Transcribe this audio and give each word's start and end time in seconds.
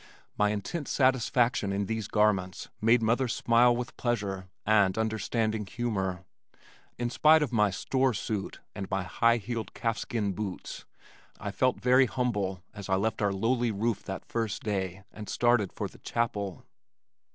My 0.35 0.49
intense 0.49 0.89
satisfaction 0.89 1.71
in 1.71 1.85
these 1.85 2.07
garments 2.07 2.69
made 2.81 3.03
mother 3.03 3.27
smile 3.27 3.75
with 3.75 3.95
pleasure 3.97 4.47
and 4.65 4.97
understanding 4.97 5.63
humor. 5.67 6.25
In 6.97 7.11
spite 7.11 7.43
of 7.43 7.53
my 7.53 7.69
store 7.69 8.15
suit 8.15 8.61
and 8.73 8.89
my 8.89 9.03
high 9.03 9.37
heeled 9.37 9.75
calf 9.75 9.99
skin 9.99 10.33
boots 10.33 10.85
I 11.39 11.51
felt 11.51 11.79
very 11.79 12.07
humble 12.07 12.63
as 12.73 12.89
I 12.89 12.95
left 12.95 13.21
our 13.21 13.31
lowly 13.31 13.69
roof 13.69 14.01
that 14.05 14.25
first 14.25 14.63
day 14.63 15.03
and 15.13 15.29
started 15.29 15.71
for 15.71 15.87
the 15.87 15.99
chapel. 15.99 16.65